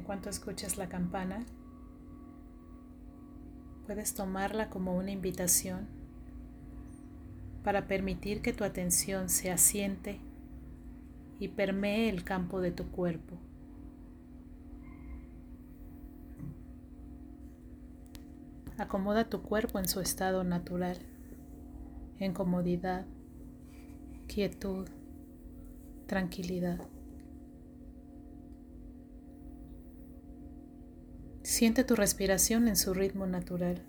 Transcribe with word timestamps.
En 0.00 0.06
cuanto 0.06 0.30
escuches 0.30 0.78
la 0.78 0.88
campana, 0.88 1.44
puedes 3.86 4.14
tomarla 4.14 4.70
como 4.70 4.96
una 4.96 5.10
invitación 5.10 5.88
para 7.62 7.86
permitir 7.86 8.40
que 8.40 8.54
tu 8.54 8.64
atención 8.64 9.28
se 9.28 9.50
asiente 9.50 10.18
y 11.38 11.48
permee 11.48 12.08
el 12.08 12.24
campo 12.24 12.62
de 12.62 12.70
tu 12.70 12.90
cuerpo. 12.90 13.36
Acomoda 18.78 19.28
tu 19.28 19.42
cuerpo 19.42 19.78
en 19.78 19.86
su 19.86 20.00
estado 20.00 20.44
natural, 20.44 20.96
en 22.18 22.32
comodidad, 22.32 23.04
quietud, 24.28 24.88
tranquilidad. 26.06 26.80
Siente 31.50 31.82
tu 31.82 31.96
respiración 31.96 32.68
en 32.68 32.76
su 32.76 32.94
ritmo 32.94 33.26
natural, 33.26 33.82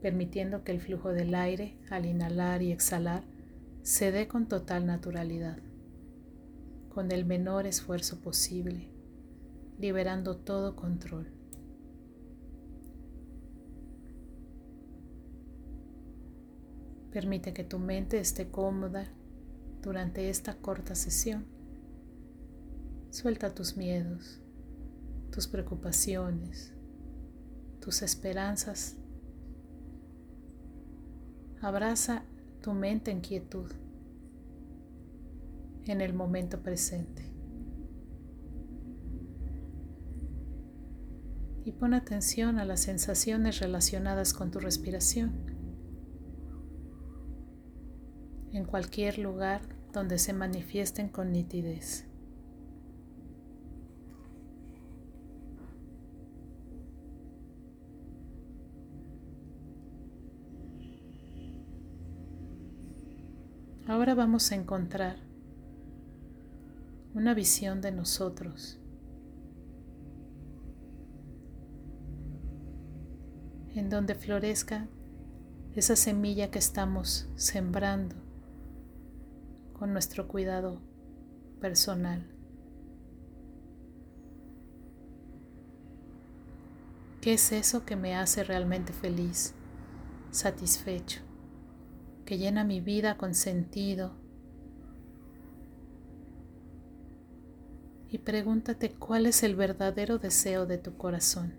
permitiendo 0.00 0.62
que 0.62 0.70
el 0.70 0.80
flujo 0.80 1.12
del 1.12 1.34
aire 1.34 1.76
al 1.90 2.06
inhalar 2.06 2.62
y 2.62 2.70
exhalar 2.70 3.24
se 3.82 4.12
dé 4.12 4.28
con 4.28 4.46
total 4.46 4.86
naturalidad, 4.86 5.58
con 6.90 7.10
el 7.10 7.24
menor 7.24 7.66
esfuerzo 7.66 8.20
posible, 8.20 8.88
liberando 9.80 10.36
todo 10.36 10.76
control. 10.76 11.26
Permite 17.10 17.52
que 17.52 17.64
tu 17.64 17.80
mente 17.80 18.20
esté 18.20 18.48
cómoda 18.48 19.08
durante 19.82 20.30
esta 20.30 20.54
corta 20.54 20.94
sesión. 20.94 21.46
Suelta 23.10 23.52
tus 23.52 23.76
miedos, 23.76 24.40
tus 25.36 25.48
preocupaciones, 25.48 26.72
tus 27.78 28.00
esperanzas. 28.00 28.96
Abraza 31.60 32.22
tu 32.62 32.72
mente 32.72 33.10
en 33.10 33.20
quietud 33.20 33.70
en 35.84 36.00
el 36.00 36.14
momento 36.14 36.62
presente. 36.62 37.30
Y 41.66 41.72
pon 41.72 41.92
atención 41.92 42.58
a 42.58 42.64
las 42.64 42.80
sensaciones 42.80 43.60
relacionadas 43.60 44.32
con 44.32 44.50
tu 44.50 44.58
respiración. 44.58 45.54
en 48.52 48.64
cualquier 48.64 49.18
lugar 49.18 49.60
donde 49.92 50.18
se 50.18 50.32
manifiesten 50.32 51.10
con 51.10 51.30
nitidez. 51.30 52.05
Ahora 63.88 64.16
vamos 64.16 64.50
a 64.50 64.56
encontrar 64.56 65.16
una 67.14 67.34
visión 67.34 67.80
de 67.80 67.92
nosotros 67.92 68.80
en 73.76 73.88
donde 73.88 74.16
florezca 74.16 74.88
esa 75.76 75.94
semilla 75.94 76.50
que 76.50 76.58
estamos 76.58 77.28
sembrando 77.36 78.16
con 79.72 79.92
nuestro 79.92 80.26
cuidado 80.26 80.80
personal. 81.60 82.26
¿Qué 87.20 87.34
es 87.34 87.52
eso 87.52 87.84
que 87.84 87.94
me 87.94 88.16
hace 88.16 88.42
realmente 88.42 88.92
feliz, 88.92 89.54
satisfecho, 90.32 91.25
que 92.26 92.36
llena 92.36 92.64
mi 92.64 92.80
vida 92.80 93.16
con 93.16 93.34
sentido? 93.34 94.12
Y 98.10 98.18
pregúntate 98.18 98.90
cuál 98.90 99.24
es 99.24 99.42
el 99.42 99.56
verdadero 99.56 100.18
deseo 100.18 100.66
de 100.66 100.76
tu 100.76 100.96
corazón. 100.96 101.54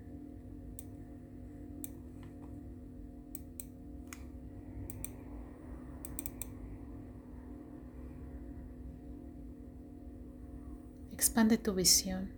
Expande 11.13 11.57
tu 11.57 11.73
visión 11.73 12.29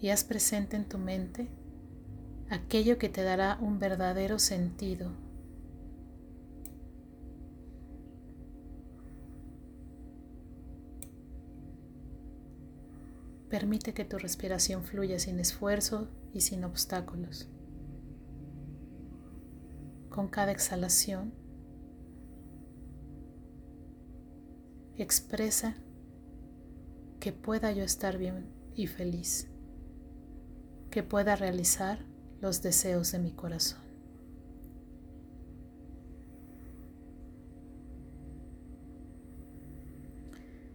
y 0.00 0.08
haz 0.10 0.24
presente 0.24 0.76
en 0.76 0.84
tu 0.84 0.98
mente 0.98 1.48
aquello 2.50 2.98
que 2.98 3.08
te 3.08 3.22
dará 3.22 3.58
un 3.60 3.78
verdadero 3.78 4.38
sentido. 4.38 5.23
Permite 13.54 13.94
que 13.94 14.04
tu 14.04 14.18
respiración 14.18 14.82
fluya 14.82 15.20
sin 15.20 15.38
esfuerzo 15.38 16.08
y 16.32 16.40
sin 16.40 16.64
obstáculos. 16.64 17.48
Con 20.08 20.26
cada 20.26 20.50
exhalación, 20.50 21.32
expresa 24.96 25.76
que 27.20 27.32
pueda 27.32 27.70
yo 27.70 27.84
estar 27.84 28.18
bien 28.18 28.48
y 28.74 28.88
feliz, 28.88 29.46
que 30.90 31.04
pueda 31.04 31.36
realizar 31.36 32.04
los 32.40 32.60
deseos 32.60 33.12
de 33.12 33.20
mi 33.20 33.30
corazón. 33.30 33.82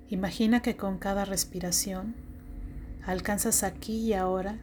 Imagina 0.07 0.61
que 0.61 0.77
con 0.77 0.97
cada 0.97 1.25
respiración 1.25 2.28
alcanzas 3.09 3.63
aquí 3.63 3.97
y 4.01 4.13
ahora 4.13 4.59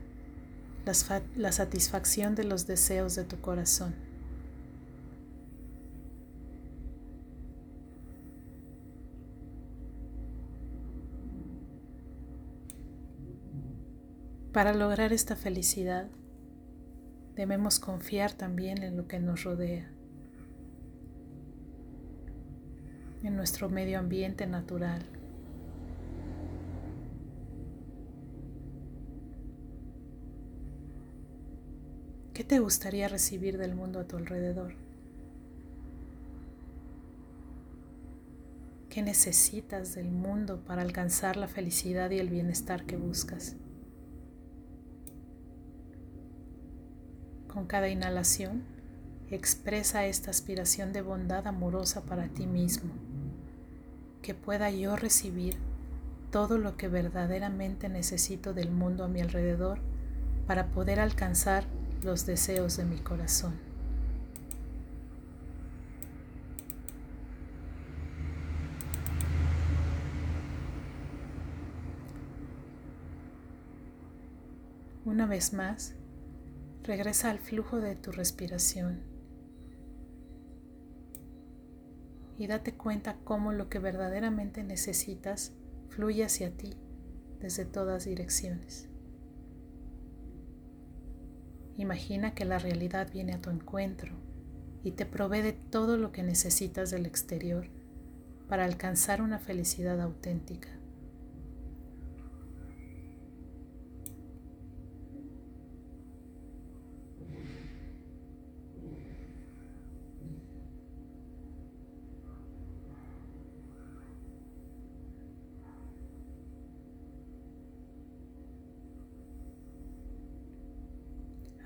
la, 1.36 1.50
satisfacción 1.50 2.36
de 2.36 2.44
los 2.44 2.68
deseos 2.68 3.16
de 3.16 3.24
tu 3.24 3.40
corazón. 3.40 3.92
Para 14.52 14.74
lograr 14.74 15.12
esta 15.12 15.34
felicidad 15.34 16.08
debemos 17.34 17.80
confiar 17.80 18.32
también 18.32 18.84
en 18.84 18.96
lo 18.96 19.08
que 19.08 19.18
nos 19.18 19.42
rodea, 19.42 19.90
en 23.24 23.34
nuestro 23.34 23.68
medio 23.68 23.98
ambiente 23.98 24.46
natural. 24.46 25.15
¿Qué 32.36 32.44
te 32.44 32.58
gustaría 32.58 33.08
recibir 33.08 33.56
del 33.56 33.74
mundo 33.74 33.98
a 33.98 34.04
tu 34.04 34.18
alrededor? 34.18 34.74
¿Qué 38.90 39.00
necesitas 39.00 39.94
del 39.94 40.10
mundo 40.10 40.60
para 40.66 40.82
alcanzar 40.82 41.38
la 41.38 41.48
felicidad 41.48 42.10
y 42.10 42.18
el 42.18 42.28
bienestar 42.28 42.84
que 42.84 42.98
buscas? 42.98 43.56
Con 47.48 47.64
cada 47.64 47.88
inhalación, 47.88 48.64
expresa 49.30 50.04
esta 50.04 50.30
aspiración 50.30 50.92
de 50.92 51.00
bondad 51.00 51.46
amorosa 51.46 52.02
para 52.04 52.28
ti 52.28 52.46
mismo, 52.46 52.92
que 54.20 54.34
pueda 54.34 54.70
yo 54.70 54.94
recibir 54.96 55.56
todo 56.30 56.58
lo 56.58 56.76
que 56.76 56.88
verdaderamente 56.88 57.88
necesito 57.88 58.52
del 58.52 58.70
mundo 58.70 59.04
a 59.04 59.08
mi 59.08 59.22
alrededor 59.22 59.78
para 60.46 60.66
poder 60.66 61.00
alcanzar 61.00 61.64
los 62.02 62.26
deseos 62.26 62.76
de 62.76 62.84
mi 62.84 62.98
corazón. 62.98 63.54
Una 75.04 75.26
vez 75.26 75.52
más, 75.52 75.94
Regresa 76.86 77.30
al 77.30 77.40
flujo 77.40 77.80
de 77.80 77.96
tu 77.96 78.12
respiración 78.12 79.00
y 82.38 82.46
date 82.46 82.74
cuenta 82.74 83.16
cómo 83.24 83.50
lo 83.50 83.68
que 83.68 83.80
verdaderamente 83.80 84.62
necesitas 84.62 85.50
fluye 85.88 86.24
hacia 86.24 86.56
ti 86.56 86.74
desde 87.40 87.64
todas 87.64 88.04
direcciones. 88.04 88.88
Imagina 91.78 92.34
que 92.34 92.44
la 92.44 92.58
realidad 92.58 93.10
viene 93.12 93.34
a 93.34 93.40
tu 93.40 93.50
encuentro 93.50 94.12
y 94.82 94.92
te 94.92 95.04
provee 95.04 95.42
de 95.42 95.52
todo 95.52 95.96
lo 95.96 96.12
que 96.12 96.22
necesitas 96.22 96.90
del 96.90 97.06
exterior 97.06 97.68
para 98.48 98.64
alcanzar 98.64 99.20
una 99.20 99.38
felicidad 99.38 100.00
auténtica. 100.00 100.68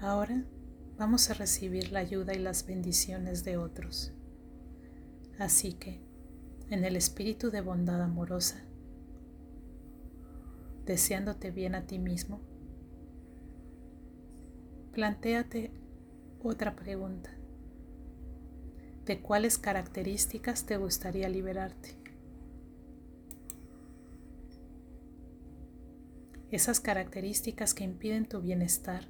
Ahora 0.01 0.45
vamos 0.97 1.29
a 1.29 1.35
recibir 1.35 1.93
la 1.93 2.01
ayuda 2.01 2.33
y 2.33 2.39
las 2.39 2.67
bendiciones 2.67 3.45
de 3.45 3.59
otros. 3.59 4.13
Así 5.39 5.75
que, 5.75 6.01
en 6.71 6.85
el 6.85 6.97
espíritu 6.97 7.51
de 7.51 7.61
bondad 7.61 8.01
amorosa, 8.01 8.65
deseándote 10.87 11.51
bien 11.51 11.75
a 11.75 11.87
ti 11.87 11.99
mismo, 11.99 12.41
plantéate 14.93 15.71
otra 16.43 16.77
pregunta. 16.77 17.31
¿De 19.05 19.21
cuáles 19.21 19.59
características 19.59 20.65
te 20.65 20.79
gustaría 20.79 21.29
liberarte? 21.29 21.99
Esas 26.51 26.81
características 26.81 27.75
que 27.75 27.85
impiden 27.85 28.27
tu 28.27 28.41
bienestar, 28.41 29.07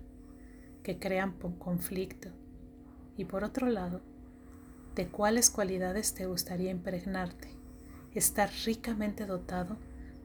que 0.91 0.99
crean 0.99 1.35
conflicto. 1.61 2.31
Y 3.17 3.25
por 3.25 3.45
otro 3.45 3.69
lado, 3.69 4.01
¿de 4.97 5.07
cuáles 5.07 5.49
cualidades 5.49 6.15
te 6.15 6.27
gustaría 6.27 6.73
impregnarte, 6.73 7.49
estar 8.13 8.51
ricamente 8.65 9.25
dotado 9.25 9.77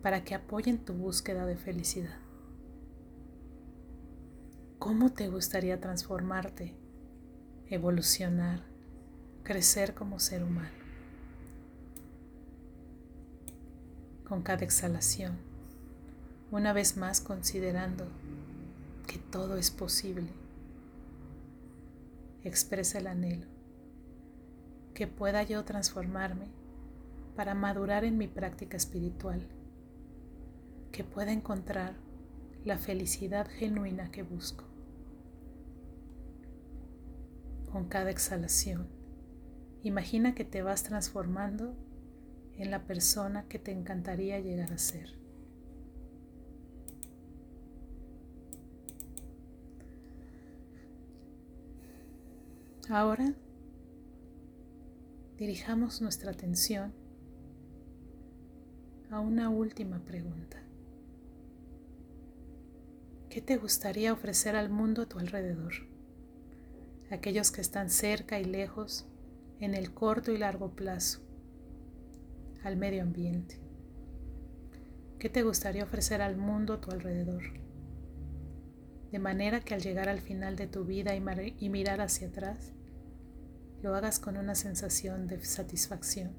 para 0.02 0.24
que 0.24 0.34
apoyen 0.34 0.80
tu 0.80 0.94
búsqueda 0.94 1.46
de 1.46 1.56
felicidad? 1.56 2.18
¿Cómo 4.80 5.12
te 5.12 5.30
gustaría 5.30 5.80
transformarte, 5.80 6.74
evolucionar, 7.70 8.64
crecer 9.44 9.94
como 9.94 10.20
ser 10.20 10.44
humano? 10.44 10.84
Con 14.28 14.42
cada 14.42 14.66
exhalación, 14.66 15.38
una 16.50 16.74
vez 16.74 16.98
más 16.98 17.22
considerando 17.22 18.08
que 19.06 19.20
todo 19.20 19.58
es 19.58 19.70
posible, 19.70 20.32
expresa 22.48 23.00
el 23.00 23.08
anhelo, 23.08 23.48
que 24.94 25.08
pueda 25.08 25.44
yo 25.44 25.64
transformarme 25.66 26.48
para 27.36 27.54
madurar 27.54 28.06
en 28.06 28.18
mi 28.18 28.28
práctica 28.28 28.78
espiritual, 28.78 29.48
que 30.92 31.04
pueda 31.04 31.32
encontrar 31.32 31.96
la 32.64 32.78
felicidad 32.78 33.48
genuina 33.48 34.12
que 34.12 34.24
busco. 34.24 34.76
con 37.76 37.90
cada 37.90 38.10
exhalación. 38.10 38.88
Imagina 39.84 40.34
que 40.34 40.46
te 40.46 40.62
vas 40.62 40.84
transformando 40.84 41.76
en 42.58 42.72
la 42.72 42.86
persona 42.86 43.50
que 43.50 43.60
te 43.60 43.74
encantaría 43.74 44.40
llegar 44.40 44.72
a 44.72 44.78
ser. 44.78 45.20
Ahora 52.90 53.34
dirijamos 55.38 56.02
nuestra 56.02 56.32
atención 56.32 56.94
a 59.10 59.20
una 59.20 59.50
última 59.50 60.00
pregunta. 60.00 60.62
¿Qué 63.30 63.42
te 63.42 63.58
gustaría 63.58 64.14
ofrecer 64.14 64.56
al 64.56 64.70
mundo 64.70 65.02
a 65.02 65.06
tu 65.08 65.20
alrededor? 65.20 65.74
aquellos 67.12 67.52
que 67.52 67.62
están 67.62 67.90
cerca 67.90 68.40
y 68.40 68.46
lejos, 68.46 69.06
en 69.60 69.74
el 69.74 69.94
corto 69.94 70.32
y 70.32 70.38
largo 70.38 70.72
plazo, 70.72 71.22
al 72.64 72.78
medio 72.78 73.04
ambiente. 73.04 73.60
¿Qué 75.20 75.30
te 75.30 75.44
gustaría 75.44 75.84
ofrecer 75.84 76.22
al 76.22 76.36
mundo 76.36 76.74
a 76.74 76.82
tu 76.82 76.92
alrededor? 76.92 77.44
De 79.16 79.20
manera 79.20 79.62
que 79.62 79.74
al 79.74 79.82
llegar 79.82 80.10
al 80.10 80.20
final 80.20 80.58
de 80.58 80.68
tu 80.68 80.84
vida 80.84 81.16
y, 81.16 81.70
mirar 81.70 82.02
hacia 82.02 82.28
atrás, 82.28 82.74
lo 83.82 83.96
hagas 83.96 84.20
con 84.20 84.36
una 84.36 84.56
sensación 84.56 85.28
de 85.28 85.40
satisfacción, 85.40 86.34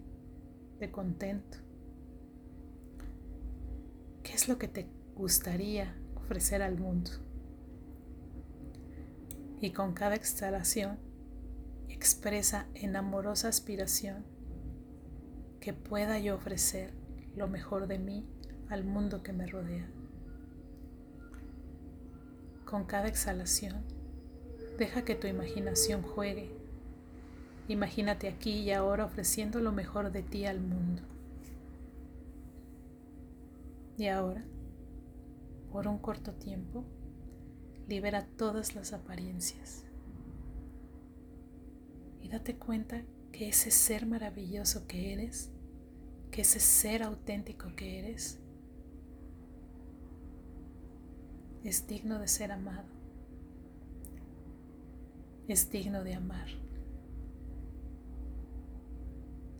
de 0.79 0.91
contento. 0.91 1.57
¿Qué 4.23 4.35
es 4.35 4.47
lo 4.47 4.59
que 4.59 4.69
te 4.69 4.91
gustaría 5.15 5.97
ofrecer 6.17 6.61
al 6.61 6.79
mundo? 6.79 7.13
y 9.59 9.71
con 9.71 9.95
cada 9.95 10.15
exhalación 10.15 10.99
expresa 11.89 12.67
en 12.75 12.95
amorosa 12.95 13.49
aspiración 13.49 14.23
que 15.61 15.73
pueda 15.73 16.19
yo 16.19 16.35
ofrecer 16.35 16.93
lo 17.35 17.49
mejor 17.49 17.87
de 17.87 17.99
mí 17.99 18.29
al 18.69 18.85
mundo 18.85 19.23
que 19.23 19.33
me 19.33 19.47
rodea. 19.47 19.96
Con 22.67 22.85
cada 22.85 23.07
exhalación, 23.07 23.85
deja 24.77 25.05
que 25.05 25.15
tu 25.15 25.29
imaginación 25.29 26.03
juegue. 26.03 26.51
Imagínate 27.69 28.27
aquí 28.29 28.59
y 28.59 28.73
ahora 28.73 29.05
ofreciendo 29.05 29.61
lo 29.61 29.71
mejor 29.71 30.11
de 30.11 30.25
ti 30.25 30.47
al 30.47 30.61
mundo. 30.61 31.03
Y 33.97 34.09
ahora, 34.09 34.45
por 35.71 35.87
un 35.87 35.99
corto 35.99 36.33
tiempo, 36.33 36.85
libera 37.87 38.27
todas 38.37 38.75
las 38.75 38.93
apariencias. 38.93 39.85
Y 42.21 42.29
date 42.29 42.57
cuenta 42.57 43.05
que 43.31 43.49
ese 43.49 43.71
ser 43.71 44.07
maravilloso 44.07 44.89
que 44.89 45.13
eres, 45.13 45.51
que 46.33 46.43
ese 46.43 46.59
ser 46.59 47.05
auténtico 47.05 47.77
que 47.77 48.01
eres, 48.01 48.41
es 51.67 51.89
digno 51.89 52.21
de 52.21 52.29
ser 52.29 52.53
amado, 52.53 52.87
es 55.49 55.69
digno 55.69 56.05
de 56.05 56.15
amar, 56.15 56.47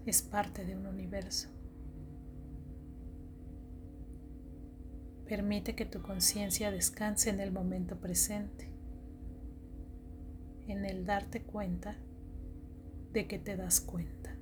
es 0.07 0.23
parte 0.23 0.65
de 0.65 0.77
un 0.77 0.87
universo. 0.87 1.49
Permite 5.27 5.75
que 5.75 5.85
tu 5.85 6.01
conciencia 6.01 6.71
descanse 6.71 7.31
en 7.31 7.41
el 7.41 7.51
momento 7.51 7.97
presente, 7.97 8.71
en 10.69 10.85
el 10.85 11.07
darte 11.07 11.43
cuenta 11.43 11.97
de 13.13 13.27
que 13.27 13.41
te 13.41 13.57
das 13.57 13.81
cuenta. 13.81 14.36